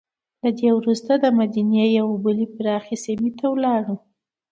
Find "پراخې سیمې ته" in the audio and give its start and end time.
2.55-3.45